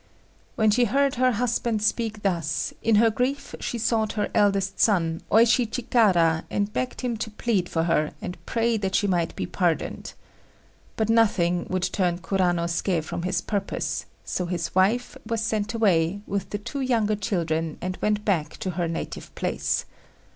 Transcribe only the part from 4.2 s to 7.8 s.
eldest son, Oishi Chikara, and begged him to plead